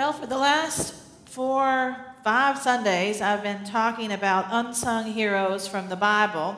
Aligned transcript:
Well, 0.00 0.14
for 0.14 0.26
the 0.26 0.38
last 0.38 0.94
four, 1.26 1.94
five 2.24 2.56
Sundays, 2.56 3.20
I've 3.20 3.42
been 3.42 3.64
talking 3.64 4.12
about 4.12 4.46
unsung 4.48 5.12
heroes 5.12 5.68
from 5.68 5.90
the 5.90 5.94
Bible. 5.94 6.56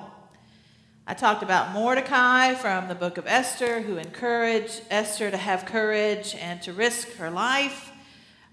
I 1.09 1.15
talked 1.15 1.43
about 1.43 1.73
Mordecai 1.73 2.55
from 2.55 2.87
the 2.87 2.95
book 2.95 3.19
of 3.19 3.27
Esther, 3.27 3.81
who 3.81 3.97
encouraged 3.97 4.83
Esther 4.91 5.29
to 5.29 5.37
have 5.37 5.67
courage 5.67 6.37
and 6.37 6.63
to 6.63 6.73
risk 6.73 7.17
her 7.17 7.31
life. 7.33 7.91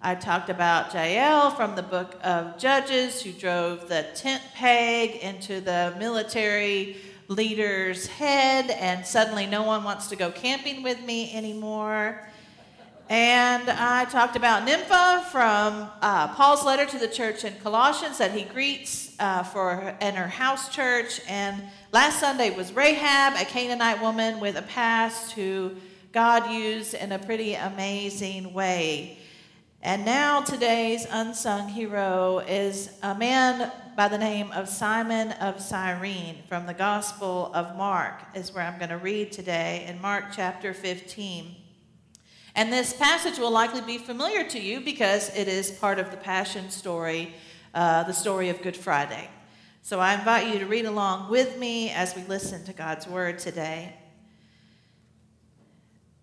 I 0.02 0.16
talked 0.16 0.50
about 0.50 0.92
Jael 0.92 1.52
from 1.52 1.76
the 1.76 1.84
book 1.84 2.20
of 2.24 2.58
Judges, 2.58 3.22
who 3.22 3.32
drove 3.32 3.90
the 3.90 4.08
tent 4.16 4.42
peg 4.56 5.18
into 5.18 5.62
the 5.62 5.94
military 6.00 6.98
leader's 7.28 8.08
head, 8.08 8.72
and 8.72 9.06
suddenly 9.06 9.46
no 9.46 9.62
one 9.62 9.84
wants 9.84 10.08
to 10.08 10.16
go 10.16 10.32
camping 10.32 10.82
with 10.82 11.00
me 11.04 11.32
anymore. 11.36 12.28
And 13.10 13.72
I 13.72 14.06
talked 14.06 14.36
about 14.36 14.66
Nympha 14.66 15.26
from 15.32 15.90
uh, 16.00 16.28
Paul's 16.36 16.64
letter 16.64 16.86
to 16.86 17.00
the 17.00 17.08
church 17.08 17.44
in 17.44 17.56
Colossians 17.56 18.20
that 18.20 18.34
he 18.34 18.44
greets 18.44 19.16
uh, 19.20 19.42
for 19.42 19.96
in 20.00 20.14
her 20.14 20.28
house 20.28 20.70
church. 20.70 21.20
And 21.28 21.60
last 21.92 22.20
Sunday 22.20 22.56
was 22.56 22.72
Rahab, 22.72 23.34
a 23.34 23.46
Canaanite 23.46 24.00
woman 24.00 24.40
with 24.40 24.58
a 24.58 24.62
past 24.62 25.32
who 25.32 25.72
God 26.12 26.52
used 26.52 26.94
in 26.94 27.12
a 27.12 27.18
pretty 27.18 27.56
amazing 27.56 28.54
way. 28.54 29.18
And 29.82 30.06
now 30.06 30.42
today's 30.42 31.08
unsung 31.10 31.68
hero 31.68 32.44
is 32.48 32.92
a 33.02 33.16
man 33.16 33.72
by 33.96 34.08
the 34.08 34.20
name 34.20 34.52
of 34.52 34.70
Simon 34.70 35.32
of 35.32 35.60
Cyrene 35.60 36.44
from 36.48 36.68
the 36.68 36.76
Gospel 36.76 37.50
of 37.56 37.76
Mark, 37.76 38.22
is 38.36 38.54
where 38.54 38.64
I'm 38.64 38.78
going 38.78 38.90
to 38.90 38.98
read 39.00 39.32
today 39.32 39.86
in 39.88 40.00
Mark 40.00 40.26
chapter 40.32 40.76
15. 40.76 41.56
And 42.56 42.74
this 42.74 42.94
passage 42.94 43.38
will 43.38 43.52
likely 43.52 43.82
be 43.82 43.98
familiar 43.98 44.44
to 44.50 44.60
you 44.60 44.82
because 44.82 45.36
it 45.36 45.48
is 45.48 45.72
part 45.72 46.00
of 46.00 46.12
the 46.12 46.18
Passion 46.18 46.70
story, 46.70 47.34
uh, 47.74 48.04
the 48.04 48.14
story 48.14 48.50
of 48.50 48.62
Good 48.62 48.76
Friday. 48.76 49.30
So 49.82 50.00
I 50.00 50.14
invite 50.14 50.54
you 50.54 50.60
to 50.60 50.66
read 50.66 50.86
along 50.86 51.30
with 51.30 51.58
me 51.58 51.90
as 51.90 52.16
we 52.16 52.24
listen 52.24 52.64
to 52.66 52.74
God's 52.74 53.08
word 53.08 53.40
today. 53.40 53.96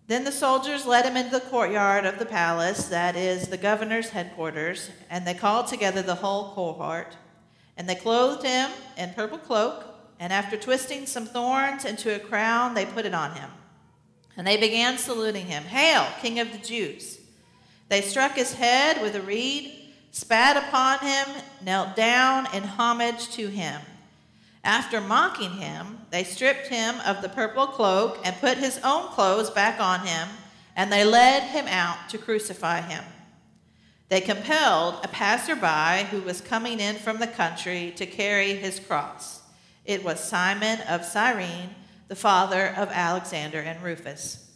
Then 0.07 0.23
the 0.23 0.31
soldiers 0.31 0.85
led 0.85 1.05
him 1.05 1.17
into 1.17 1.31
the 1.31 1.41
courtyard 1.41 2.05
of 2.05 2.17
the 2.17 2.25
palace, 2.25 2.87
that 2.87 3.17
is, 3.17 3.49
the 3.49 3.57
governor's 3.57 4.09
headquarters, 4.09 4.89
and 5.09 5.27
they 5.27 5.33
called 5.33 5.67
together 5.67 6.01
the 6.01 6.15
whole 6.15 6.53
cohort. 6.53 7.17
And 7.75 7.89
they 7.89 7.95
clothed 7.95 8.45
him 8.45 8.71
in 8.97 9.13
purple 9.13 9.37
cloak, 9.37 9.83
and 10.19 10.31
after 10.31 10.55
twisting 10.55 11.05
some 11.05 11.25
thorns 11.25 11.83
into 11.83 12.15
a 12.15 12.19
crown, 12.19 12.73
they 12.73 12.85
put 12.85 13.05
it 13.05 13.13
on 13.13 13.35
him. 13.35 13.49
And 14.37 14.45
they 14.45 14.57
began 14.57 14.99
saluting 14.99 15.47
him 15.47 15.63
Hail, 15.63 16.07
King 16.21 16.39
of 16.39 16.51
the 16.51 16.59
Jews! 16.59 17.19
They 17.89 18.01
struck 18.01 18.33
his 18.33 18.53
head 18.53 19.01
with 19.01 19.15
a 19.15 19.21
reed, 19.21 19.73
spat 20.11 20.57
upon 20.57 20.99
him, 20.99 21.43
knelt 21.63 21.95
down 21.95 22.47
in 22.53 22.63
homage 22.63 23.29
to 23.31 23.47
him. 23.47 23.81
After 24.63 25.01
mocking 25.01 25.51
him, 25.51 25.99
they 26.11 26.23
stripped 26.23 26.67
him 26.67 26.95
of 27.05 27.21
the 27.21 27.29
purple 27.29 27.67
cloak 27.67 28.19
and 28.23 28.35
put 28.35 28.57
his 28.57 28.79
own 28.83 29.07
clothes 29.07 29.49
back 29.49 29.79
on 29.79 30.05
him, 30.05 30.27
and 30.75 30.91
they 30.91 31.03
led 31.03 31.43
him 31.43 31.65
out 31.67 32.09
to 32.09 32.17
crucify 32.17 32.81
him. 32.81 33.03
They 34.09 34.21
compelled 34.21 34.99
a 35.03 35.07
passerby 35.07 36.07
who 36.09 36.21
was 36.21 36.41
coming 36.41 36.79
in 36.79 36.95
from 36.95 37.19
the 37.19 37.27
country 37.27 37.93
to 37.95 38.05
carry 38.05 38.53
his 38.53 38.79
cross. 38.79 39.41
It 39.85 40.03
was 40.03 40.21
Simon 40.21 40.79
of 40.81 41.03
Cyrene 41.05 41.75
the 42.07 42.15
father 42.15 42.73
of 42.77 42.89
Alexander 42.91 43.59
and 43.59 43.81
Rufus. 43.83 44.49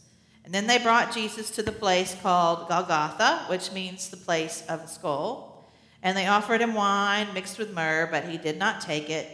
And 0.44 0.54
then 0.54 0.68
they 0.68 0.78
brought 0.80 1.14
Jesus 1.14 1.52
to 1.52 1.64
the 1.64 1.72
place 1.72 2.16
called 2.22 2.68
Golgotha, 2.68 3.46
which 3.48 3.72
means 3.72 4.10
the 4.10 4.18
place 4.18 4.64
of 4.68 4.82
a 4.82 4.88
skull. 4.88 5.70
And 6.02 6.18
they 6.18 6.28
offered 6.28 6.62
him 6.62 6.74
wine 6.74 7.34
mixed 7.34 7.60
with 7.60 7.74
myrrh, 7.74 8.08
but 8.10 8.26
he 8.26 8.38
did 8.38 8.58
not 8.58 8.82
take 8.82 9.10
it. 9.10 9.28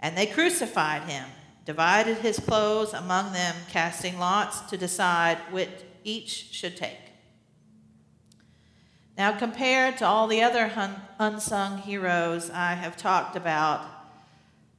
And 0.00 0.16
they 0.16 0.26
crucified 0.26 1.02
him, 1.02 1.24
divided 1.64 2.18
his 2.18 2.38
clothes 2.38 2.94
among 2.94 3.32
them, 3.32 3.54
casting 3.70 4.18
lots 4.18 4.60
to 4.70 4.76
decide 4.76 5.38
which 5.50 5.70
each 6.02 6.50
should 6.52 6.76
take. 6.76 6.98
Now, 9.16 9.38
compared 9.38 9.98
to 9.98 10.06
all 10.06 10.26
the 10.26 10.42
other 10.42 10.70
unsung 11.18 11.78
heroes 11.78 12.50
I 12.50 12.74
have 12.74 12.96
talked 12.96 13.36
about, 13.36 13.86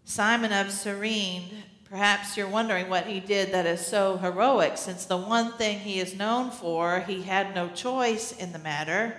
Simon 0.03 0.51
of 0.51 0.71
Cyrene 0.71 1.63
Perhaps 1.89 2.35
you're 2.35 2.47
wondering 2.47 2.89
what 2.89 3.05
he 3.05 3.19
did 3.19 3.53
that 3.53 3.67
is 3.67 3.85
so 3.85 4.17
heroic, 4.17 4.75
since 4.75 5.05
the 5.05 5.17
one 5.17 5.53
thing 5.53 5.79
he 5.79 5.99
is 5.99 6.15
known 6.15 6.49
for, 6.49 7.01
he 7.01 7.21
had 7.21 7.53
no 7.53 7.69
choice 7.69 8.31
in 8.31 8.51
the 8.51 8.59
matter. 8.59 9.15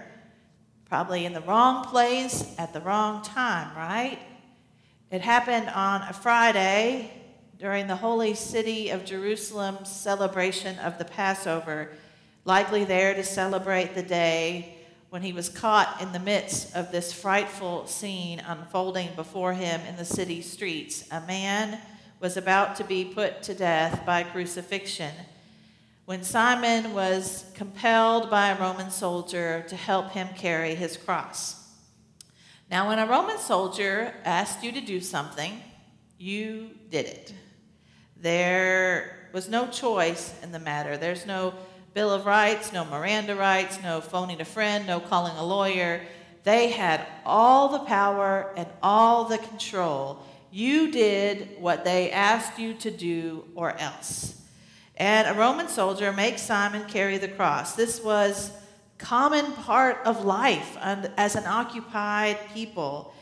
Probably 0.89 1.25
in 1.25 1.33
the 1.33 1.41
wrong 1.43 1.85
place 1.85 2.55
at 2.59 2.73
the 2.73 2.81
wrong 2.81 3.23
time, 3.23 3.77
right? 3.77 4.19
It 5.13 5.21
happened 5.21 5.69
on 5.69 6.03
a 6.03 6.13
Friday 6.13 7.13
during 7.59 7.87
the 7.87 7.97
holy 7.97 8.35
city 8.35 8.91
of 8.91 9.05
Jerusalem's 9.05 9.89
celebration 9.89 10.77
of 10.81 10.99
the 10.99 11.05
Passover, 11.05 11.93
likely 12.45 12.85
there 12.85 13.15
to 13.15 13.23
celebrate 13.23 13.95
the 13.95 14.03
day 14.03 14.77
when 15.11 15.23
he 15.23 15.33
was 15.33 15.49
caught 15.49 16.03
in 16.03 16.11
the 16.11 16.19
midst 16.19 16.75
of 16.75 16.91
this 16.91 17.13
frightful 17.13 17.87
scene 17.87 18.41
unfolding 18.41 19.11
before 19.15 19.53
him 19.53 19.81
in 19.83 19.95
the 19.95 20.05
city 20.05 20.43
streets. 20.43 21.05
A 21.13 21.21
man 21.21 21.79
was 22.21 22.37
about 22.37 22.77
to 22.77 22.85
be 22.85 23.05
put 23.05 23.43
to 23.45 23.55
death 23.55 24.05
by 24.07 24.23
crucifixion 24.23 25.13
when 26.07 26.23
Simon 26.23 26.95
was 26.95 27.45
compelled 27.55 28.31
by 28.31 28.51
a 28.51 28.61
Roman 28.61 28.91
soldier 28.91 29.65
to 29.69 29.75
help 29.75 30.13
him 30.13 30.29
carry 30.37 30.77
his 30.77 30.97
cross. 30.97 31.65
Now, 32.71 32.89
when 32.89 33.01
a 33.01 33.07
Roman 33.07 33.39
soldier 33.39 34.15
asked 34.25 34.63
you 34.63 34.71
to 34.73 34.81
do 34.81 35.01
something, 35.01 35.61
you 36.17 36.71
did 36.91 37.07
it. 37.07 37.35
There 38.17 39.29
was 39.33 39.49
no 39.49 39.67
choice 39.67 40.33
in 40.43 40.53
the 40.53 40.61
matter. 40.61 40.97
There's 40.97 41.27
no 41.27 41.55
Bill 41.93 42.13
of 42.13 42.25
Rights, 42.25 42.73
no 42.73 42.85
Miranda 42.85 43.35
rights, 43.35 43.83
no 43.83 44.01
phoning 44.01 44.41
a 44.41 44.45
friend, 44.45 44.87
no 44.87 45.01
calling 45.01 45.37
a 45.37 45.45
lawyer. 45.45 46.03
They 46.45 46.69
had 46.69 47.05
all 47.25 47.69
the 47.69 47.81
power 47.81 48.53
and 48.57 48.69
all 48.81 49.25
the 49.25 49.39
control 49.39 50.23
you 50.51 50.91
did 50.91 51.57
what 51.61 51.85
they 51.85 52.11
asked 52.11 52.59
you 52.59 52.75
to 52.75 52.91
do, 52.91 53.45
or 53.55 53.77
else. 53.79 54.41
And 54.97 55.29
a 55.29 55.39
Roman 55.39 55.69
soldier 55.69 56.13
makes 56.13 56.43
Simon 56.43 56.85
carry 56.89 57.19
the 57.19 57.29
cross. 57.29 57.75
This 57.75 58.03
was 58.03 58.51
common 58.99 59.53
part 59.53 59.99
of 60.07 60.25
life 60.25 60.77
as 60.81 61.37
an 61.37 61.47
occupied 61.47 62.39
people. 62.55 63.13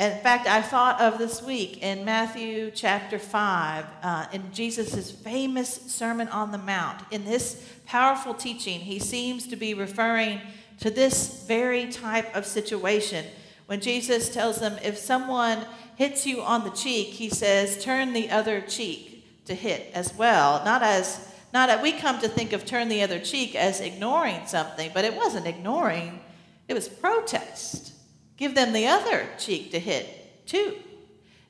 In 0.00 0.18
fact, 0.18 0.48
I 0.48 0.62
thought 0.62 1.00
of 1.00 1.18
this 1.18 1.42
week 1.42 1.80
in 1.80 2.04
Matthew 2.04 2.72
chapter 2.72 3.20
5, 3.20 3.86
uh, 4.02 4.26
in 4.32 4.52
Jesus' 4.52 5.12
famous 5.12 5.68
Sermon 5.68 6.26
on 6.28 6.50
the 6.50 6.58
Mount. 6.58 7.02
In 7.12 7.24
this 7.24 7.64
powerful 7.86 8.34
teaching, 8.34 8.80
he 8.80 8.98
seems 8.98 9.46
to 9.46 9.54
be 9.54 9.74
referring 9.74 10.40
to 10.80 10.90
this 10.90 11.44
very 11.46 11.86
type 11.86 12.34
of 12.34 12.44
situation 12.46 13.24
when 13.72 13.80
Jesus 13.80 14.28
tells 14.28 14.60
them 14.60 14.76
if 14.84 14.98
someone 14.98 15.64
hits 15.96 16.26
you 16.26 16.42
on 16.42 16.62
the 16.62 16.70
cheek, 16.72 17.06
he 17.06 17.30
says, 17.30 17.82
turn 17.82 18.12
the 18.12 18.28
other 18.28 18.60
cheek 18.60 19.46
to 19.46 19.54
hit 19.54 19.90
as 19.94 20.12
well. 20.12 20.62
Not 20.62 20.82
as 20.82 21.26
not 21.54 21.70
as 21.70 21.80
we 21.80 21.92
come 21.92 22.20
to 22.20 22.28
think 22.28 22.52
of 22.52 22.66
turn 22.66 22.90
the 22.90 23.02
other 23.02 23.18
cheek 23.18 23.54
as 23.54 23.80
ignoring 23.80 24.46
something, 24.46 24.90
but 24.92 25.06
it 25.06 25.16
wasn't 25.16 25.46
ignoring, 25.46 26.20
it 26.68 26.74
was 26.74 26.86
protest. 26.86 27.94
Give 28.36 28.54
them 28.54 28.74
the 28.74 28.88
other 28.88 29.26
cheek 29.38 29.70
to 29.70 29.78
hit 29.78 30.46
too. 30.46 30.74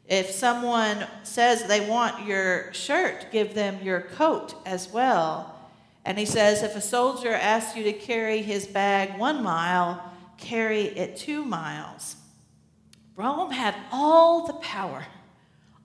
If 0.07 0.31
someone 0.31 1.05
says 1.25 1.65
they 1.65 1.89
want 1.89 2.25
your 2.25 2.73
shirt, 2.73 3.33
give 3.33 3.55
them 3.55 3.83
your 3.83 4.03
coat 4.03 4.55
as 4.65 4.89
well. 4.93 5.59
And 6.05 6.17
he 6.17 6.27
says, 6.27 6.63
if 6.63 6.77
a 6.77 6.81
soldier 6.81 7.33
asks 7.33 7.77
you 7.77 7.83
to 7.83 7.93
carry 7.93 8.43
his 8.43 8.69
bag 8.69 9.19
one 9.19 9.43
mile, 9.43 10.12
carry 10.43 10.83
it 10.83 11.17
two 11.17 11.45
miles. 11.45 12.17
Rome 13.17 13.51
had 13.51 13.75
all 13.91 14.47
the 14.47 14.55
power, 14.55 15.07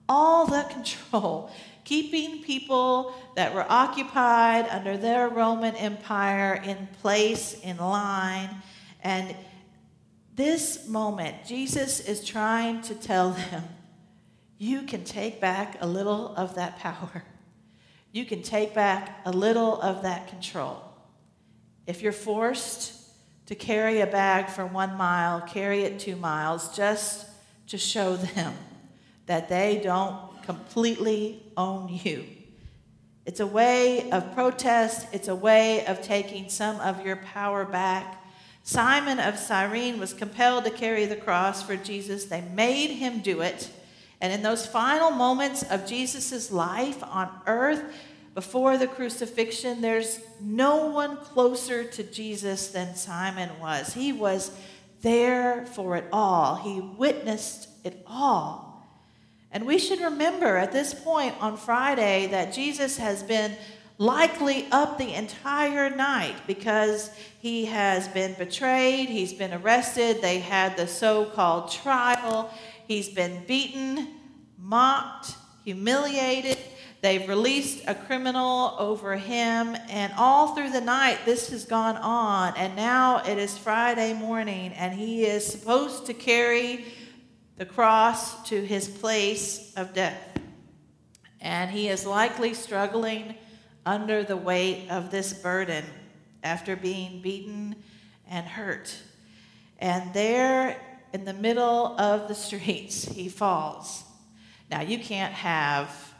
all 0.08 0.46
the 0.46 0.64
control. 0.70 1.50
keeping 1.88 2.42
people 2.42 3.14
that 3.34 3.54
were 3.54 3.64
occupied 3.66 4.68
under 4.68 4.98
their 4.98 5.26
Roman 5.26 5.74
Empire 5.74 6.60
in 6.62 6.86
place, 7.00 7.58
in 7.62 7.78
line. 7.78 8.50
And 9.02 9.34
this 10.36 10.86
moment, 10.86 11.46
Jesus 11.46 11.98
is 12.00 12.22
trying 12.22 12.82
to 12.82 12.94
tell 12.94 13.30
them, 13.30 13.64
you 14.58 14.82
can 14.82 15.02
take 15.02 15.40
back 15.40 15.78
a 15.80 15.86
little 15.86 16.36
of 16.36 16.56
that 16.56 16.78
power. 16.78 17.24
You 18.12 18.26
can 18.26 18.42
take 18.42 18.74
back 18.74 19.22
a 19.24 19.30
little 19.30 19.80
of 19.80 20.02
that 20.02 20.28
control. 20.28 20.82
If 21.86 22.02
you're 22.02 22.12
forced 22.12 22.97
to 23.48 23.54
carry 23.54 24.02
a 24.02 24.06
bag 24.06 24.50
for 24.50 24.66
one 24.66 24.94
mile, 24.94 25.40
carry 25.40 25.82
it 25.82 25.98
two 25.98 26.16
miles, 26.16 26.76
just 26.76 27.26
to 27.66 27.78
show 27.78 28.14
them 28.16 28.54
that 29.24 29.48
they 29.48 29.80
don't 29.82 30.42
completely 30.42 31.42
own 31.56 31.88
you. 31.88 32.26
It's 33.24 33.40
a 33.40 33.46
way 33.46 34.10
of 34.10 34.34
protest, 34.34 35.06
it's 35.12 35.28
a 35.28 35.34
way 35.34 35.84
of 35.86 36.02
taking 36.02 36.50
some 36.50 36.78
of 36.80 37.06
your 37.06 37.16
power 37.16 37.64
back. 37.64 38.22
Simon 38.64 39.18
of 39.18 39.38
Cyrene 39.38 39.98
was 39.98 40.12
compelled 40.12 40.64
to 40.64 40.70
carry 40.70 41.06
the 41.06 41.16
cross 41.16 41.62
for 41.62 41.74
Jesus. 41.74 42.26
They 42.26 42.42
made 42.42 42.90
him 42.90 43.20
do 43.20 43.40
it. 43.40 43.70
And 44.20 44.30
in 44.30 44.42
those 44.42 44.66
final 44.66 45.10
moments 45.10 45.62
of 45.62 45.86
Jesus' 45.86 46.52
life 46.52 47.02
on 47.02 47.30
earth, 47.46 47.82
before 48.38 48.78
the 48.78 48.86
crucifixion, 48.86 49.80
there's 49.80 50.20
no 50.40 50.86
one 50.86 51.16
closer 51.16 51.82
to 51.82 52.04
Jesus 52.04 52.68
than 52.68 52.94
Simon 52.94 53.50
was. 53.60 53.92
He 53.92 54.12
was 54.12 54.56
there 55.02 55.66
for 55.66 55.96
it 55.96 56.04
all, 56.12 56.54
he 56.54 56.80
witnessed 56.80 57.68
it 57.82 58.00
all. 58.06 58.86
And 59.50 59.66
we 59.66 59.76
should 59.76 59.98
remember 59.98 60.56
at 60.56 60.70
this 60.70 60.94
point 60.94 61.34
on 61.40 61.56
Friday 61.56 62.28
that 62.28 62.52
Jesus 62.52 62.96
has 62.98 63.24
been 63.24 63.56
likely 63.98 64.68
up 64.70 64.98
the 64.98 65.14
entire 65.14 65.90
night 65.90 66.36
because 66.46 67.10
he 67.40 67.64
has 67.64 68.06
been 68.06 68.34
betrayed, 68.34 69.08
he's 69.08 69.32
been 69.32 69.52
arrested, 69.52 70.22
they 70.22 70.38
had 70.38 70.76
the 70.76 70.86
so 70.86 71.24
called 71.24 71.72
trial, 71.72 72.54
he's 72.86 73.08
been 73.08 73.42
beaten, 73.48 74.06
mocked, 74.56 75.34
humiliated. 75.64 76.57
They've 77.00 77.28
released 77.28 77.84
a 77.86 77.94
criminal 77.94 78.74
over 78.78 79.16
him, 79.16 79.76
and 79.88 80.12
all 80.18 80.54
through 80.54 80.70
the 80.70 80.80
night, 80.80 81.18
this 81.24 81.50
has 81.50 81.64
gone 81.64 81.96
on. 81.96 82.54
And 82.56 82.74
now 82.74 83.22
it 83.24 83.38
is 83.38 83.56
Friday 83.56 84.14
morning, 84.14 84.72
and 84.72 84.92
he 84.92 85.24
is 85.24 85.46
supposed 85.46 86.06
to 86.06 86.14
carry 86.14 86.84
the 87.56 87.66
cross 87.66 88.48
to 88.48 88.64
his 88.64 88.88
place 88.88 89.72
of 89.76 89.94
death. 89.94 90.20
And 91.40 91.70
he 91.70 91.88
is 91.88 92.04
likely 92.04 92.52
struggling 92.54 93.36
under 93.86 94.24
the 94.24 94.36
weight 94.36 94.88
of 94.90 95.12
this 95.12 95.32
burden 95.32 95.84
after 96.42 96.74
being 96.74 97.22
beaten 97.22 97.76
and 98.28 98.44
hurt. 98.44 98.94
And 99.78 100.12
there 100.12 100.80
in 101.12 101.24
the 101.24 101.32
middle 101.32 101.98
of 101.98 102.26
the 102.26 102.34
streets, 102.34 103.04
he 103.04 103.28
falls. 103.28 104.02
Now, 104.68 104.82
you 104.82 104.98
can't 104.98 105.32
have 105.32 106.14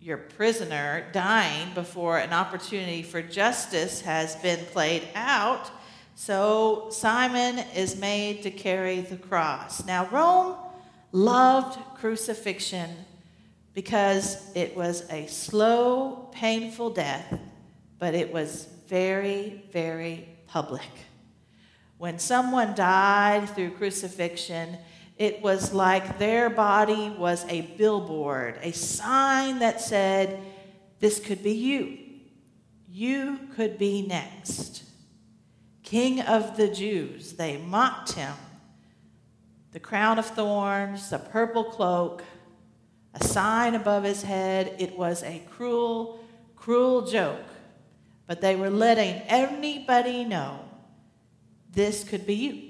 your 0.00 0.16
prisoner 0.16 1.06
dying 1.12 1.74
before 1.74 2.18
an 2.18 2.32
opportunity 2.32 3.02
for 3.02 3.20
justice 3.20 4.00
has 4.02 4.36
been 4.36 4.64
played 4.66 5.08
out. 5.14 5.70
So 6.14 6.88
Simon 6.90 7.58
is 7.74 7.96
made 7.96 8.42
to 8.42 8.50
carry 8.50 9.00
the 9.00 9.16
cross. 9.16 9.84
Now, 9.86 10.08
Rome 10.10 10.56
loved 11.12 11.78
crucifixion 11.96 12.90
because 13.74 14.50
it 14.54 14.76
was 14.76 15.08
a 15.10 15.26
slow, 15.26 16.28
painful 16.32 16.90
death, 16.90 17.38
but 17.98 18.14
it 18.14 18.32
was 18.32 18.68
very, 18.88 19.64
very 19.72 20.28
public. 20.46 20.88
When 21.98 22.18
someone 22.18 22.74
died 22.74 23.48
through 23.50 23.72
crucifixion, 23.72 24.78
it 25.18 25.42
was 25.42 25.72
like 25.72 26.18
their 26.18 26.48
body 26.48 27.10
was 27.10 27.44
a 27.48 27.62
billboard, 27.62 28.58
a 28.62 28.70
sign 28.70 29.58
that 29.58 29.80
said, 29.80 30.40
This 31.00 31.18
could 31.18 31.42
be 31.42 31.52
you. 31.52 31.98
You 32.88 33.40
could 33.54 33.78
be 33.78 34.06
next. 34.06 34.84
King 35.82 36.20
of 36.20 36.56
the 36.56 36.68
Jews, 36.68 37.32
they 37.32 37.56
mocked 37.56 38.12
him. 38.12 38.34
The 39.72 39.80
crown 39.80 40.18
of 40.18 40.26
thorns, 40.26 41.10
the 41.10 41.18
purple 41.18 41.64
cloak, 41.64 42.22
a 43.14 43.24
sign 43.24 43.74
above 43.74 44.04
his 44.04 44.22
head. 44.22 44.76
It 44.78 44.96
was 44.96 45.22
a 45.24 45.42
cruel, 45.50 46.24
cruel 46.54 47.06
joke. 47.06 47.44
But 48.26 48.40
they 48.40 48.54
were 48.54 48.70
letting 48.70 49.14
anybody 49.22 50.24
know 50.24 50.60
this 51.72 52.04
could 52.04 52.26
be 52.26 52.34
you. 52.34 52.67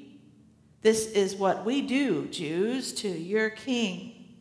This 0.83 1.07
is 1.07 1.35
what 1.35 1.65
we 1.65 1.83
do, 1.83 2.27
Jews, 2.27 2.93
to 2.95 3.09
your 3.09 3.51
king. 3.51 4.37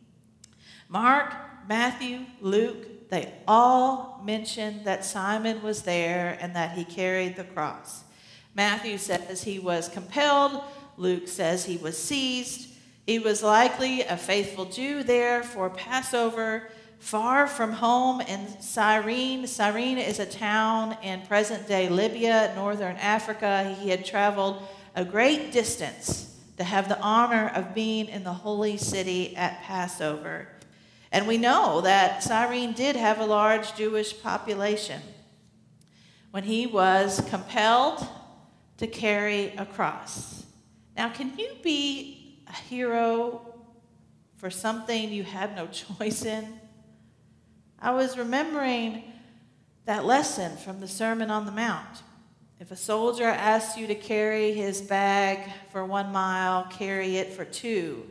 Mark, 0.88 1.34
Matthew, 1.68 2.20
Luke, 2.40 3.10
they 3.10 3.32
all 3.46 4.20
mention 4.24 4.84
that 4.84 5.04
Simon 5.04 5.62
was 5.62 5.82
there 5.82 6.38
and 6.40 6.54
that 6.54 6.76
he 6.76 6.84
carried 6.84 7.36
the 7.36 7.44
cross. 7.44 8.04
Matthew 8.54 8.98
says 8.98 9.42
he 9.42 9.58
was 9.58 9.88
compelled, 9.88 10.62
Luke 10.96 11.28
says 11.28 11.64
he 11.64 11.76
was 11.76 11.96
seized. 11.96 12.74
He 13.06 13.18
was 13.18 13.42
likely 13.42 14.02
a 14.02 14.16
faithful 14.16 14.66
Jew 14.66 15.02
there 15.02 15.42
for 15.42 15.70
Passover, 15.70 16.70
far 16.98 17.46
from 17.46 17.72
home 17.72 18.20
in 18.20 18.60
Cyrene. 18.60 19.46
Cyrene 19.46 19.98
is 19.98 20.18
a 20.18 20.26
town 20.26 20.96
in 21.02 21.22
present 21.22 21.66
day 21.66 21.88
Libya, 21.88 22.52
northern 22.54 22.96
Africa. 22.96 23.74
He 23.80 23.88
had 23.88 24.04
traveled 24.04 24.62
a 24.94 25.04
great 25.04 25.52
distance 25.52 26.27
to 26.58 26.64
have 26.64 26.88
the 26.88 27.00
honor 27.00 27.50
of 27.54 27.74
being 27.74 28.08
in 28.08 28.24
the 28.24 28.32
holy 28.32 28.76
city 28.76 29.36
at 29.36 29.62
Passover. 29.62 30.48
And 31.12 31.26
we 31.26 31.38
know 31.38 31.80
that 31.82 32.22
Cyrene 32.22 32.72
did 32.72 32.96
have 32.96 33.20
a 33.20 33.24
large 33.24 33.74
Jewish 33.76 34.20
population. 34.20 35.00
When 36.32 36.44
he 36.44 36.66
was 36.66 37.24
compelled 37.30 38.06
to 38.76 38.86
carry 38.86 39.48
a 39.56 39.64
cross. 39.64 40.44
Now, 40.96 41.08
can 41.08 41.38
you 41.38 41.56
be 41.62 42.42
a 42.48 42.52
hero 42.52 43.54
for 44.36 44.50
something 44.50 45.10
you 45.10 45.22
had 45.22 45.56
no 45.56 45.66
choice 45.98 46.24
in? 46.24 46.60
I 47.80 47.92
was 47.92 48.18
remembering 48.18 49.04
that 49.84 50.04
lesson 50.04 50.56
from 50.56 50.80
the 50.80 50.88
Sermon 50.88 51.30
on 51.30 51.46
the 51.46 51.52
Mount. 51.52 52.02
If 52.60 52.72
a 52.72 52.76
soldier 52.76 53.26
asks 53.26 53.78
you 53.78 53.86
to 53.86 53.94
carry 53.94 54.52
his 54.52 54.82
bag 54.82 55.48
for 55.70 55.84
one 55.84 56.10
mile, 56.10 56.64
carry 56.64 57.16
it 57.16 57.32
for 57.32 57.44
two. 57.44 58.04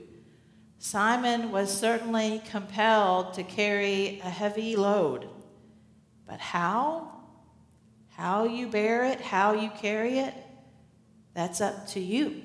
Simon 0.80 1.52
was 1.52 1.76
certainly 1.76 2.42
compelled 2.50 3.34
to 3.34 3.44
carry 3.44 4.22
a 4.24 4.30
heavy 4.30 4.78
load. 4.78 5.28
But 6.26 6.40
how? 6.40 7.12
How 8.16 8.46
you 8.46 8.68
bear 8.68 9.04
it, 9.06 9.20
how 9.20 9.52
you 9.52 9.70
carry 9.70 10.20
it, 10.20 10.34
that's 11.34 11.60
up 11.60 11.88
to 11.90 12.00
you. 12.00 12.42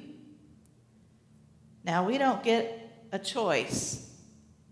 Now, 1.84 2.04
we 2.04 2.18
don't 2.18 2.42
get 2.42 3.06
a 3.12 3.18
choice 3.18 4.10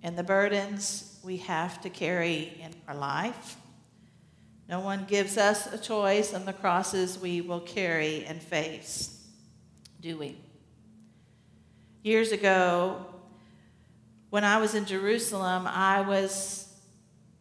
in 0.03 0.17
the 0.17 0.23
burdens 0.25 1.19
we 1.23 1.37
have 1.39 1.81
to 1.83 1.91
carry 1.91 2.61
in 2.61 2.75
our 2.89 2.97
life. 2.97 3.57
No 4.71 4.79
one 4.79 5.05
gives 5.05 5.37
us 5.37 5.67
a 5.73 5.77
choice 5.77 6.33
on 6.33 6.45
the 6.45 6.53
crosses 6.53 7.19
we 7.19 7.41
will 7.41 7.59
carry 7.59 8.25
and 8.25 8.41
face, 8.41 9.27
do 10.01 10.17
we? 10.17 10.39
Years 12.05 12.31
ago, 12.31 13.05
when 14.31 14.45
I 14.45 14.59
was 14.59 14.77
in 14.77 14.85
Jerusalem, 14.85 15.67
I 15.67 16.03
was 16.03 16.73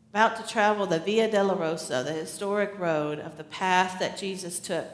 about 0.10 0.38
to 0.38 0.52
travel 0.52 0.88
the 0.88 0.98
Via 0.98 1.30
Dolorosa, 1.30 2.04
the 2.04 2.14
historic 2.14 2.78
road 2.80 3.20
of 3.20 3.38
the 3.38 3.44
path 3.44 4.00
that 4.00 4.18
Jesus 4.18 4.60
took 4.60 4.88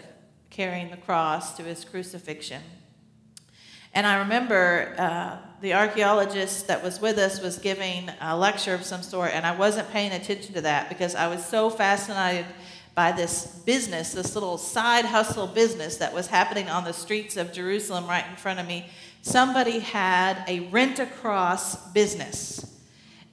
carrying 0.50 0.92
the 0.92 0.98
cross 0.98 1.56
to 1.56 1.64
his 1.64 1.86
crucifixion. 1.86 2.64
And 3.96 4.06
I 4.06 4.18
remember 4.18 4.94
uh, 4.98 5.38
the 5.62 5.74
archaeologist 5.74 6.68
that 6.68 6.84
was 6.84 7.00
with 7.00 7.18
us 7.18 7.42
was 7.42 7.58
giving 7.58 8.12
a 8.20 8.36
lecture 8.36 8.74
of 8.74 8.84
some 8.84 9.02
sort, 9.02 9.32
and 9.32 9.46
I 9.46 9.56
wasn't 9.56 9.90
paying 9.90 10.12
attention 10.12 10.54
to 10.56 10.62
that 10.62 10.90
because 10.90 11.16
I 11.16 11.28
was 11.28 11.44
so 11.46 11.70
fascinated 11.70 12.46
by 12.94 13.14
this 13.14 13.46
business, 13.66 14.12
this 14.12 14.36
little 14.36 14.58
side 14.58 15.06
hustle 15.06 15.48
business 15.48 15.96
that 15.98 16.14
was 16.14 16.28
happening 16.28 16.68
on 16.68 16.84
the 16.84 16.92
streets 16.92 17.38
of 17.38 17.54
Jerusalem 17.54 18.06
right 18.06 18.26
in 18.30 18.36
front 18.36 18.60
of 18.60 18.68
me. 18.68 18.86
Somebody 19.22 19.80
had 19.80 20.44
a 20.50 20.60
rent 20.72 21.00
a 21.00 21.06
cross 21.06 21.78
business, 21.94 22.70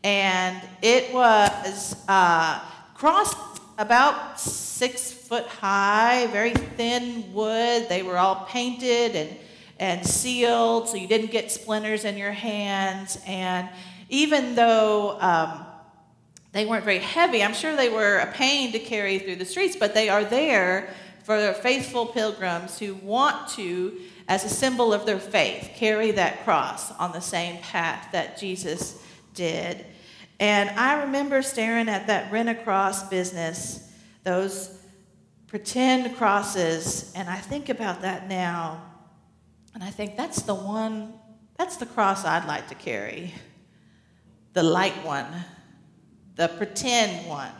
and 0.04 0.62
it 0.80 1.12
was 1.12 1.96
uh, 2.06 2.60
cross 2.94 3.34
about 3.78 4.38
six 4.38 5.12
foot 5.12 5.46
high, 5.46 6.28
very 6.28 6.52
thin 6.52 7.32
wood. 7.32 7.88
They 7.88 8.04
were 8.04 8.16
all 8.16 8.46
painted 8.48 9.16
and 9.16 9.36
and 9.82 9.98
sealed 10.06 10.88
so 10.88 10.94
you 10.96 11.08
didn't 11.14 11.32
get 11.32 11.50
splinters 11.50 12.04
in 12.04 12.14
your 12.16 12.32
hands. 12.50 13.18
And 13.26 13.68
even 14.08 14.54
though 14.54 15.18
um, 15.20 15.50
They 16.52 16.66
weren't 16.66 16.84
very 16.84 16.98
heavy. 16.98 17.42
I'm 17.42 17.54
sure 17.54 17.74
they 17.74 17.88
were 17.88 18.18
a 18.18 18.30
pain 18.30 18.72
to 18.72 18.78
carry 18.78 19.18
through 19.18 19.36
the 19.36 19.44
streets, 19.44 19.74
but 19.74 19.94
they 19.94 20.08
are 20.10 20.24
there 20.24 20.90
for 21.24 21.52
faithful 21.54 22.06
pilgrims 22.06 22.78
who 22.78 22.94
want 22.96 23.48
to, 23.50 23.98
as 24.28 24.44
a 24.44 24.50
symbol 24.50 24.92
of 24.92 25.06
their 25.06 25.18
faith, 25.18 25.70
carry 25.74 26.10
that 26.12 26.44
cross 26.44 26.92
on 26.98 27.12
the 27.12 27.20
same 27.20 27.56
path 27.62 28.08
that 28.12 28.38
Jesus 28.38 29.02
did. 29.34 29.86
And 30.40 30.68
I 30.70 31.04
remember 31.04 31.40
staring 31.40 31.88
at 31.88 32.06
that 32.08 32.30
rent 32.30 32.50
a 32.50 32.54
cross 32.54 33.08
business, 33.08 33.90
those 34.24 34.78
pretend 35.46 36.16
crosses, 36.16 37.12
and 37.14 37.30
I 37.30 37.36
think 37.36 37.68
about 37.70 38.02
that 38.02 38.28
now. 38.28 38.82
And 39.74 39.82
I 39.82 39.90
think 39.90 40.16
that's 40.16 40.42
the 40.42 40.54
one, 40.54 41.14
that's 41.56 41.76
the 41.76 41.86
cross 41.86 42.24
I'd 42.24 42.46
like 42.46 42.68
to 42.68 42.74
carry. 42.74 43.32
The 44.52 44.62
light 44.62 45.04
one, 45.04 45.26
the 46.36 46.48
pretend 46.48 47.26
one, 47.26 47.52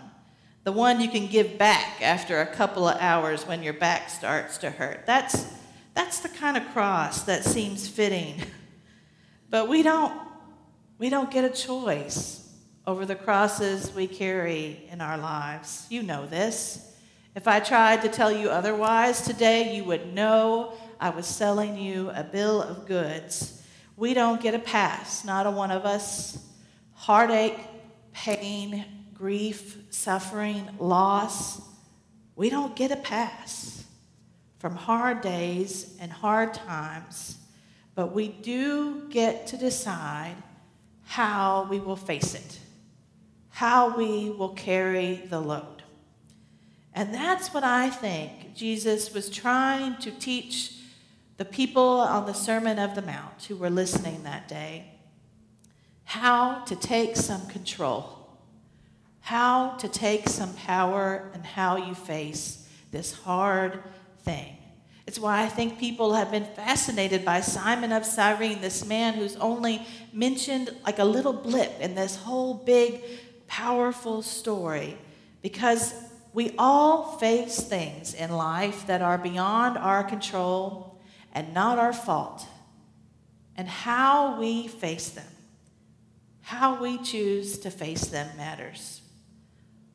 the 0.64 0.73
one 0.73 1.00
you 1.00 1.09
can 1.09 1.26
give 1.26 1.59
back 1.59 2.02
after 2.02 2.40
a 2.40 2.47
couple 2.47 2.87
of 2.87 3.00
hours 3.00 3.47
when 3.47 3.62
your 3.62 3.73
back 3.73 4.11
starts 4.11 4.59
to 4.59 4.71
hurt. 4.71 5.07
That's, 5.07 5.47
that's 5.95 6.21
the 6.21 6.28
kind 6.28 6.57
of 6.57 6.64
cross 6.73 7.23
that 7.23 7.45
seems 7.45 7.88
fitting. 7.88 8.42
But 9.50 9.69
we 9.69 9.83
don't, 9.83 10.19
we 10.99 11.11
don't 11.11 11.31
get 11.31 11.45
a 11.45 11.50
choice 11.50 12.49
over 12.87 13.07
the 13.07 13.14
crosses 13.14 13.92
we 13.95 14.07
carry 14.07 14.88
in 14.90 15.00
our 15.00 15.19
lives. 15.19 15.87
You 15.88 16.02
know 16.02 16.26
this. 16.26 16.88
If 17.35 17.49
I 17.49 17.61
tried 17.61 18.02
to 18.02 18.09
tell 18.09 18.31
you 18.31 18.50
otherwise 18.50 19.23
today, 19.23 19.75
you 19.76 19.85
would 19.85 20.12
know 20.12 20.75
I 21.03 21.11
was 21.11 21.27
selling 21.27 21.77
you 21.77 22.11
a 22.11 22.23
bill 22.23 22.63
of 22.63 22.87
goods. 22.87 23.61
We 23.97 24.15
don't 24.15 24.41
get 24.41 24.55
a 24.55 24.59
pass, 24.61 25.25
not 25.25 25.47
a 25.47 25.51
one 25.51 25.73
of 25.73 25.85
us. 25.85 26.39
Heartache, 26.95 27.59
pain, 28.13 28.85
grief, 29.13 29.79
suffering, 29.91 30.69
loss, 30.79 31.61
we 32.37 32.51
don't 32.51 32.77
get 32.77 32.93
a 32.93 32.97
pass 32.97 33.85
from 34.59 34.77
hard 34.77 35.21
days 35.23 35.97
and 36.01 36.13
hard 36.13 36.55
times, 36.55 37.37
but 37.97 38.15
we 38.15 38.29
do 38.29 39.09
get 39.09 39.49
to 39.49 39.57
decide 39.57 40.37
how 41.05 41.67
we 41.69 41.81
will 41.81 41.97
face 41.97 42.35
it 42.35 42.59
how 43.53 43.95
we 43.97 44.31
will 44.31 44.55
carry 44.55 45.23
the 45.29 45.39
load. 45.39 45.83
And 46.95 47.15
that's 47.15 47.53
what 47.53 47.63
I 47.63 47.91
think 47.91 48.55
Jesus 48.55 49.13
was 49.13 49.29
trying 49.29 49.97
to 49.99 50.11
teach 50.11 50.73
the 51.43 51.49
people 51.49 51.83
on 51.83 52.25
the 52.25 52.33
Sermon 52.33 52.79
of 52.79 52.95
the 52.95 53.03
Mount 53.03 53.47
who 53.49 53.57
were 53.57 53.69
listening 53.69 54.23
that 54.23 54.47
day 54.47 54.85
how 56.05 56.63
to 56.67 56.77
take 56.77 57.17
some 57.17 57.45
control, 57.49 58.39
how 59.19 59.71
to 59.71 59.89
take 59.89 60.29
some 60.29 60.55
power, 60.55 61.33
and 61.35 61.45
how 61.45 61.77
you 61.77 61.97
face 61.97 62.69
this 62.93 63.13
hard 63.13 63.83
thing. 64.21 64.57
It's 65.09 65.19
why 65.19 65.43
I 65.43 65.49
think 65.49 65.81
people 65.81 66.15
have 66.15 66.31
been 66.31 66.45
fascinated 66.45 67.25
by 67.25 67.41
Simon 67.41 67.91
of 67.91 68.07
Cyrene, 68.07 68.61
this 68.61 68.87
man 68.87 69.15
who's 69.15 69.35
only 69.35 69.85
mentioned 70.13 70.71
like 70.85 71.01
a 71.01 71.05
little 71.05 71.33
blip 71.33 71.73
in 71.81 71.97
this 71.97 72.15
whole 72.15 72.55
big 72.55 73.03
powerful 73.49 74.23
story 74.23 74.97
because 75.43 75.93
we 76.35 76.55
all 76.57 77.19
face 77.19 77.59
things 77.59 78.15
in 78.15 78.31
life 78.31 78.87
that 78.87 79.03
are 79.03 79.19
beyond 79.19 79.77
our 79.77 80.05
control 80.05 80.92
and 81.33 81.53
not 81.55 81.79
our 81.79 81.93
fault. 81.93 82.47
And 83.57 83.69
how 83.69 84.39
we 84.41 84.69
face 84.69 85.11
them, 85.11 85.27
how 86.41 86.81
we 86.81 86.99
choose 86.99 87.59
to 87.59 87.71
face 87.71 88.07
them 88.07 88.35
matters. 88.37 89.03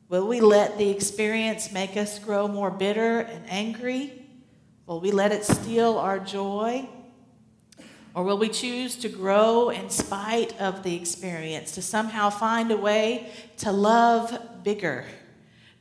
Will 0.08 0.26
we 0.26 0.40
let 0.40 0.78
the 0.78 0.88
experience 0.88 1.72
make 1.72 1.96
us 1.96 2.18
grow 2.18 2.48
more 2.48 2.70
bitter 2.70 3.20
and 3.20 3.44
angry? 3.48 4.24
Will 4.86 5.00
we 5.00 5.10
let 5.10 5.32
it 5.32 5.44
steal 5.44 5.98
our 5.98 6.18
joy? 6.18 6.88
Or 8.14 8.24
will 8.24 8.38
we 8.38 8.48
choose 8.48 8.96
to 8.96 9.08
grow 9.08 9.68
in 9.68 9.90
spite 9.90 10.58
of 10.60 10.82
the 10.82 10.96
experience, 10.96 11.72
to 11.72 11.82
somehow 11.82 12.30
find 12.30 12.70
a 12.70 12.76
way 12.76 13.30
to 13.58 13.70
love 13.70 14.64
bigger, 14.64 15.04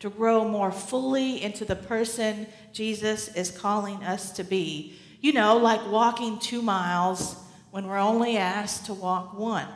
to 0.02 0.10
grow 0.10 0.48
more 0.48 0.72
fully 0.72 1.42
into 1.42 1.64
the 1.64 1.76
person 1.76 2.48
Jesus 2.74 3.30
is 3.30 3.50
calling 3.50 4.04
us 4.04 4.32
to 4.34 4.44
be? 4.44 5.00
You 5.20 5.34
know, 5.34 5.58
like 5.58 5.90
walking 5.90 6.40
two 6.40 6.62
miles 6.62 7.36
when 7.72 7.88
we're 7.88 7.98
only 7.98 8.38
asked 8.38 8.86
to 8.86 8.94
walk 8.94 9.38
one. 9.38 9.68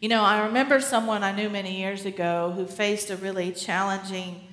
You 0.00 0.08
know, 0.10 0.22
I 0.22 0.44
remember 0.46 0.80
someone 0.80 1.22
I 1.22 1.32
knew 1.32 1.48
many 1.48 1.78
years 1.78 2.04
ago 2.04 2.52
who 2.54 2.66
faced 2.66 3.10
a 3.10 3.16
really 3.16 3.52
challenging, 3.52 4.46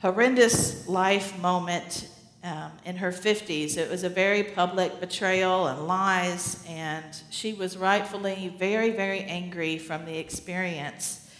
horrendous 0.00 0.88
life 0.88 1.38
moment 1.40 2.08
um, 2.42 2.72
in 2.84 2.96
her 2.96 3.12
50s. 3.12 3.76
It 3.76 3.90
was 3.90 4.02
a 4.02 4.08
very 4.08 4.42
public 4.42 4.98
betrayal 4.98 5.66
and 5.66 5.86
lies, 5.86 6.64
and 6.68 7.04
she 7.30 7.52
was 7.52 7.76
rightfully 7.76 8.54
very, 8.58 8.90
very 8.90 9.20
angry 9.20 9.78
from 9.78 10.04
the 10.04 10.18
experience. 10.18 11.30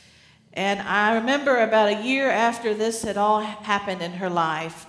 And 0.52 0.80
I 0.80 1.14
remember 1.14 1.58
about 1.58 1.88
a 1.88 2.02
year 2.02 2.28
after 2.28 2.74
this 2.74 3.02
had 3.02 3.16
all 3.16 3.40
happened 3.40 4.02
in 4.02 4.12
her 4.12 4.28
life, 4.28 4.86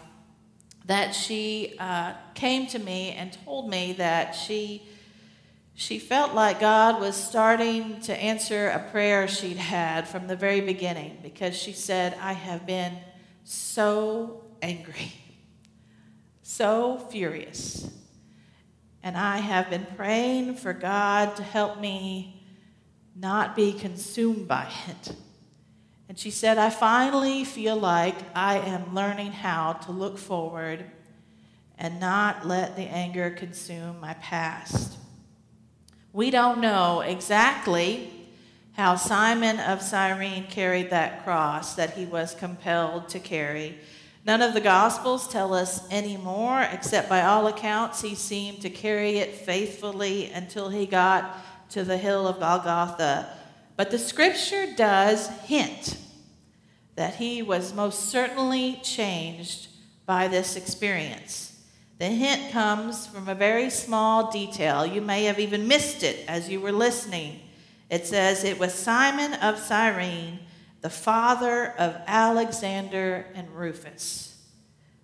that 0.91 1.15
she 1.15 1.73
uh, 1.79 2.11
came 2.33 2.67
to 2.67 2.77
me 2.77 3.11
and 3.11 3.31
told 3.45 3.69
me 3.69 3.93
that 3.93 4.35
she 4.35 4.83
she 5.73 5.99
felt 5.99 6.33
like 6.33 6.59
God 6.59 6.99
was 6.99 7.15
starting 7.15 8.01
to 8.01 8.13
answer 8.13 8.67
a 8.67 8.91
prayer 8.91 9.25
she'd 9.29 9.55
had 9.55 10.05
from 10.05 10.27
the 10.27 10.35
very 10.35 10.59
beginning 10.59 11.17
because 11.23 11.55
she 11.55 11.71
said, 11.71 12.15
I 12.21 12.33
have 12.33 12.67
been 12.67 12.97
so 13.45 14.43
angry 14.61 15.13
so 16.43 16.97
furious. 17.09 17.89
And 19.01 19.17
I 19.17 19.37
have 19.37 19.69
been 19.69 19.87
praying 19.95 20.55
for 20.55 20.73
God 20.73 21.37
to 21.37 21.43
help 21.43 21.79
me 21.79 22.43
not 23.15 23.55
be 23.55 23.71
consumed 23.71 24.49
by 24.49 24.69
it. 24.89 25.15
And 26.11 26.19
she 26.19 26.29
said, 26.29 26.57
I 26.57 26.69
finally 26.69 27.45
feel 27.45 27.77
like 27.77 28.17
I 28.35 28.57
am 28.57 28.93
learning 28.93 29.31
how 29.31 29.71
to 29.71 29.93
look 29.93 30.17
forward 30.17 30.83
and 31.77 32.01
not 32.01 32.45
let 32.45 32.75
the 32.75 32.81
anger 32.81 33.29
consume 33.29 34.01
my 34.01 34.15
past. 34.15 34.97
We 36.11 36.29
don't 36.29 36.59
know 36.59 36.99
exactly 36.99 38.11
how 38.73 38.97
Simon 38.97 39.61
of 39.61 39.81
Cyrene 39.81 40.47
carried 40.47 40.89
that 40.89 41.23
cross 41.23 41.75
that 41.75 41.91
he 41.91 42.03
was 42.03 42.35
compelled 42.35 43.07
to 43.07 43.19
carry. 43.21 43.77
None 44.25 44.41
of 44.41 44.53
the 44.53 44.59
Gospels 44.59 45.29
tell 45.29 45.53
us 45.53 45.87
any 45.89 46.17
more, 46.17 46.61
except 46.73 47.07
by 47.07 47.21
all 47.21 47.47
accounts, 47.47 48.01
he 48.01 48.15
seemed 48.15 48.59
to 48.63 48.69
carry 48.69 49.19
it 49.19 49.33
faithfully 49.33 50.29
until 50.31 50.67
he 50.67 50.85
got 50.85 51.37
to 51.69 51.85
the 51.85 51.97
hill 51.97 52.27
of 52.27 52.41
Golgotha. 52.41 53.37
But 53.81 53.89
the 53.89 53.97
scripture 53.97 54.67
does 54.75 55.27
hint 55.45 55.97
that 56.93 57.15
he 57.15 57.41
was 57.41 57.73
most 57.73 58.11
certainly 58.11 58.79
changed 58.83 59.69
by 60.05 60.27
this 60.27 60.55
experience. 60.55 61.59
The 61.97 62.05
hint 62.05 62.51
comes 62.51 63.07
from 63.07 63.27
a 63.27 63.33
very 63.33 63.71
small 63.71 64.29
detail. 64.29 64.85
You 64.85 65.01
may 65.01 65.23
have 65.23 65.39
even 65.39 65.67
missed 65.67 66.03
it 66.03 66.23
as 66.27 66.47
you 66.47 66.61
were 66.61 66.71
listening. 66.71 67.39
It 67.89 68.05
says, 68.05 68.43
It 68.43 68.59
was 68.59 68.71
Simon 68.71 69.33
of 69.33 69.57
Cyrene 69.57 70.41
the 70.81 70.91
father 70.91 71.73
of 71.79 71.95
Alexander 72.05 73.25
and 73.33 73.49
Rufus. 73.49 74.37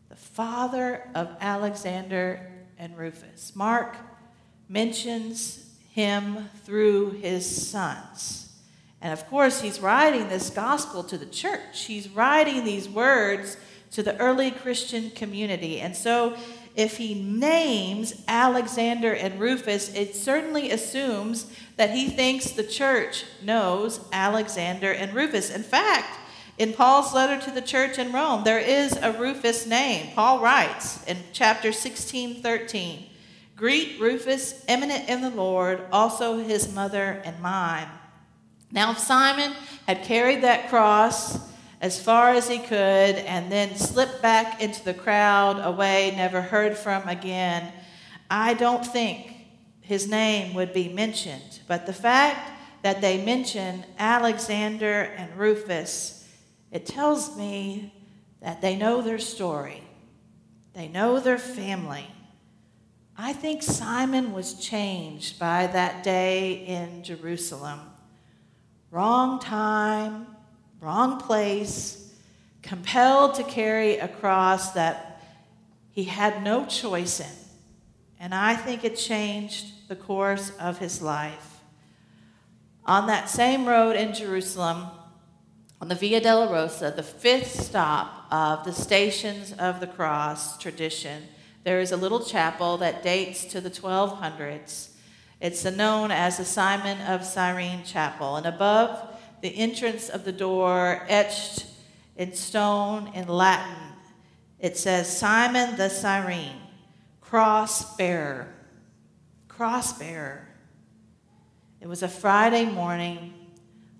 The 0.09 0.15
father 0.15 1.09
of 1.15 1.35
Alexander 1.41 2.47
and 2.77 2.95
Rufus. 2.95 3.55
Mark 3.55 3.97
mentions 4.69 5.67
him 5.89 6.51
through 6.63 7.13
his 7.13 7.69
sons. 7.69 8.46
And 9.01 9.13
of 9.13 9.27
course, 9.29 9.61
he's 9.61 9.79
writing 9.79 10.29
this 10.29 10.49
gospel 10.49 11.03
to 11.03 11.17
the 11.17 11.25
church. 11.25 11.85
He's 11.85 12.09
writing 12.09 12.63
these 12.63 12.89
words 12.89 13.57
to 13.91 14.03
the 14.03 14.17
early 14.17 14.51
Christian 14.51 15.11
community. 15.11 15.79
And 15.79 15.95
so 15.95 16.35
if 16.75 16.97
he 16.97 17.15
names 17.15 18.21
Alexander 18.27 19.13
and 19.13 19.39
Rufus, 19.39 19.93
it 19.95 20.15
certainly 20.15 20.71
assumes 20.71 21.51
that 21.75 21.91
he 21.91 22.07
thinks 22.09 22.51
the 22.51 22.63
church 22.63 23.25
knows 23.41 23.99
Alexander 24.11 24.91
and 24.91 25.13
Rufus. 25.13 25.49
In 25.49 25.63
fact, 25.63 26.19
in 26.57 26.73
Paul's 26.73 27.13
letter 27.13 27.43
to 27.45 27.51
the 27.51 27.61
church 27.61 27.99
in 27.99 28.11
Rome, 28.11 28.43
there 28.43 28.59
is 28.59 28.97
a 28.97 29.11
Rufus 29.11 29.65
name. 29.65 30.11
Paul 30.15 30.39
writes 30.39 31.03
in 31.05 31.17
chapter 31.33 31.71
16, 31.71 32.41
13, 32.41 33.05
Greet 33.55 33.99
Rufus, 33.99 34.63
eminent 34.67 35.09
in 35.09 35.21
the 35.21 35.29
Lord, 35.31 35.81
also 35.91 36.37
his 36.43 36.73
mother 36.73 37.21
and 37.25 37.39
mine. 37.41 37.87
Now, 38.71 38.91
if 38.91 38.99
Simon 38.99 39.53
had 39.85 40.03
carried 40.03 40.43
that 40.43 40.69
cross, 40.69 41.39
as 41.79 42.01
far 42.01 42.29
as 42.31 42.49
he 42.49 42.59
could 42.59 42.75
and 42.75 43.51
then 43.51 43.75
slipped 43.75 44.21
back 44.21 44.61
into 44.61 44.83
the 44.83 44.93
crowd 44.93 45.59
away, 45.63 46.13
never 46.15 46.41
heard 46.41 46.77
from 46.77 47.07
again, 47.07 47.71
I 48.29 48.55
don't 48.55 48.85
think 48.85 49.35
his 49.81 50.09
name 50.09 50.53
would 50.55 50.73
be 50.73 50.89
mentioned. 50.89 51.61
But 51.67 51.85
the 51.85 51.93
fact 51.93 52.51
that 52.81 52.99
they 52.99 53.23
mention 53.23 53.85
Alexander 53.97 55.13
and 55.17 55.37
Rufus, 55.37 56.27
it 56.71 56.85
tells 56.85 57.37
me 57.37 57.93
that 58.41 58.61
they 58.61 58.75
know 58.75 59.01
their 59.01 59.19
story, 59.19 59.83
they 60.73 60.87
know 60.87 61.19
their 61.19 61.37
family. 61.37 62.07
I 63.17 63.33
think 63.33 63.63
Simon 63.63 64.33
was 64.33 64.55
changed 64.55 65.39
by 65.39 65.67
that 65.67 66.03
day 66.03 66.65
in 66.65 67.03
Jerusalem. 67.03 67.79
Wrong 68.91 69.39
time, 69.39 70.27
wrong 70.79 71.19
place, 71.19 72.13
compelled 72.61 73.35
to 73.35 73.43
carry 73.43 73.97
a 73.97 74.07
cross 74.07 74.71
that 74.71 75.21
he 75.91 76.05
had 76.05 76.43
no 76.43 76.65
choice 76.65 77.19
in. 77.19 77.25
And 78.19 78.33
I 78.33 78.55
think 78.55 78.83
it 78.83 78.95
changed 78.95 79.87
the 79.87 79.95
course 79.95 80.51
of 80.59 80.79
his 80.79 81.01
life. 81.01 81.59
On 82.85 83.07
that 83.07 83.29
same 83.29 83.65
road 83.65 83.95
in 83.95 84.13
Jerusalem, 84.13 84.87
on 85.81 85.89
the 85.89 85.95
Via 85.95 86.21
Dolorosa, 86.21 86.95
the 86.95 87.03
fifth 87.03 87.61
stop 87.61 88.25
of 88.31 88.63
the 88.63 88.73
Stations 88.73 89.53
of 89.53 89.79
the 89.79 89.87
Cross 89.87 90.57
tradition, 90.57 91.23
there 91.63 91.79
is 91.79 91.91
a 91.91 91.97
little 91.97 92.23
chapel 92.23 92.77
that 92.77 93.03
dates 93.03 93.45
to 93.45 93.59
the 93.61 93.69
1200s. 93.69 94.89
It's 95.39 95.63
known 95.65 96.11
as 96.11 96.37
the 96.37 96.45
Simon 96.45 96.99
of 97.01 97.23
Cyrene 97.23 97.83
Chapel. 97.83 98.37
And 98.37 98.45
above 98.45 99.15
the 99.41 99.55
entrance 99.55 100.09
of 100.09 100.23
the 100.23 100.31
door, 100.31 101.05
etched 101.07 101.65
in 102.15 102.33
stone 102.33 103.11
in 103.13 103.27
Latin, 103.27 103.93
it 104.59 104.77
says 104.77 105.15
Simon 105.15 105.75
the 105.77 105.89
Cyrene, 105.89 106.61
cross 107.21 107.95
bearer. 107.95 108.53
Cross 109.47 109.99
bearer. 109.99 110.47
It 111.79 111.87
was 111.87 112.01
a 112.01 112.07
Friday 112.07 112.65
morning 112.65 113.33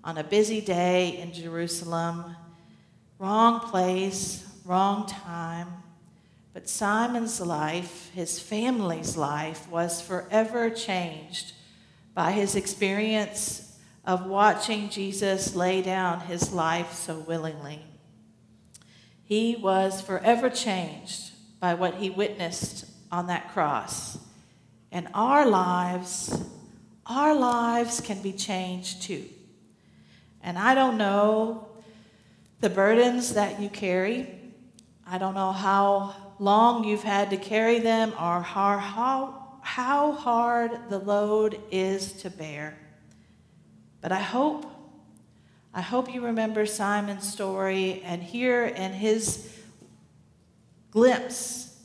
on 0.02 0.18
a 0.18 0.24
busy 0.24 0.60
day 0.60 1.18
in 1.18 1.32
Jerusalem. 1.32 2.34
Wrong 3.18 3.60
place, 3.60 4.44
wrong 4.64 5.06
time. 5.06 5.68
But 6.52 6.68
Simon's 6.68 7.40
life, 7.40 8.10
his 8.14 8.40
family's 8.40 9.16
life, 9.16 9.68
was 9.70 10.00
forever 10.00 10.70
changed 10.70 11.52
by 12.14 12.32
his 12.32 12.56
experience 12.56 13.76
of 14.04 14.26
watching 14.26 14.88
Jesus 14.88 15.54
lay 15.54 15.82
down 15.82 16.20
his 16.20 16.52
life 16.52 16.94
so 16.94 17.18
willingly. 17.18 17.84
He 19.22 19.56
was 19.56 20.00
forever 20.00 20.48
changed 20.48 21.32
by 21.60 21.74
what 21.74 21.96
he 21.96 22.08
witnessed 22.08 22.86
on 23.12 23.26
that 23.26 23.52
cross. 23.52 24.18
And 24.90 25.08
our 25.12 25.46
lives, 25.46 26.42
our 27.04 27.34
lives 27.34 28.00
can 28.00 28.22
be 28.22 28.32
changed 28.32 29.02
too. 29.02 29.26
And 30.42 30.58
I 30.58 30.74
don't 30.74 30.96
know 30.96 31.68
the 32.60 32.70
burdens 32.70 33.34
that 33.34 33.60
you 33.60 33.68
carry. 33.68 34.28
I 35.06 35.18
don't 35.18 35.34
know 35.34 35.52
how 35.52 36.16
long 36.38 36.84
you've 36.84 37.02
had 37.02 37.30
to 37.30 37.36
carry 37.36 37.78
them 37.78 38.10
or 38.12 38.42
how, 38.42 38.78
how, 39.62 40.12
hard 40.12 40.88
the 40.88 40.98
load 40.98 41.60
is 41.70 42.12
to 42.12 42.30
bear. 42.30 42.78
But 44.00 44.12
I 44.12 44.20
hope, 44.20 44.66
I 45.74 45.80
hope 45.80 46.12
you 46.12 46.24
remember 46.24 46.66
Simon's 46.66 47.30
story 47.30 48.02
and 48.04 48.22
hear 48.22 48.66
in 48.66 48.92
his 48.92 49.52
glimpse 50.90 51.76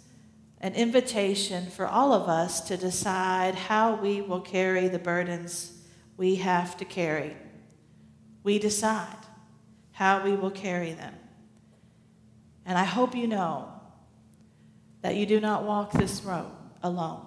an 0.62 0.76
invitation 0.76 1.66
for 1.70 1.86
all 1.86 2.14
of 2.14 2.30
us 2.30 2.62
to 2.62 2.78
decide 2.78 3.56
how 3.56 3.96
we 3.96 4.22
will 4.22 4.40
carry 4.40 4.88
the 4.88 5.00
burdens 5.00 5.74
we 6.16 6.36
have 6.36 6.78
to 6.78 6.86
carry. 6.86 7.36
We 8.44 8.60
decide 8.60 9.18
how 9.92 10.24
we 10.24 10.36
will 10.36 10.52
carry 10.52 10.94
them. 10.94 11.14
And 12.66 12.78
I 12.78 12.86
hope 12.86 13.16
you 13.16 13.28
know 13.28 13.74
that 15.04 15.16
you 15.16 15.28
do 15.28 15.40
not 15.40 15.64
walk 15.64 15.92
this 15.92 16.24
road 16.24 16.50
alone. 16.82 17.22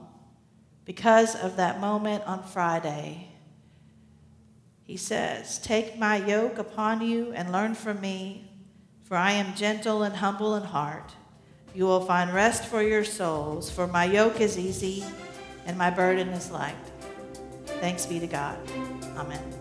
Because 0.84 1.36
of 1.36 1.56
that 1.56 1.78
moment 1.80 2.24
on 2.26 2.42
Friday, 2.42 3.28
he 4.82 4.96
says, 4.96 5.58
Take 5.58 5.98
my 5.98 6.16
yoke 6.16 6.58
upon 6.58 7.00
you 7.00 7.32
and 7.32 7.52
learn 7.52 7.74
from 7.74 8.00
me, 8.00 8.50
for 9.04 9.16
I 9.16 9.32
am 9.32 9.54
gentle 9.54 10.02
and 10.02 10.16
humble 10.16 10.56
in 10.56 10.62
heart. 10.62 11.12
You 11.74 11.84
will 11.84 12.00
find 12.00 12.32
rest 12.32 12.64
for 12.64 12.82
your 12.82 13.04
souls, 13.04 13.70
for 13.70 13.86
my 13.86 14.04
yoke 14.04 14.40
is 14.40 14.58
easy 14.58 15.04
and 15.66 15.76
my 15.76 15.90
burden 15.90 16.28
is 16.28 16.50
light. 16.50 16.74
Thanks 17.80 18.06
be 18.06 18.18
to 18.20 18.26
God. 18.26 18.58
Amen. 19.16 19.55